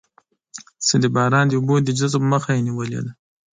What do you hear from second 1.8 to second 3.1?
د جذب مخه یې نېولې